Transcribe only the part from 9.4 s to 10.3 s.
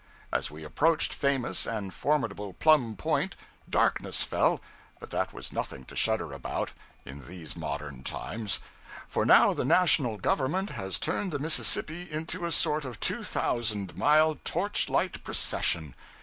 the national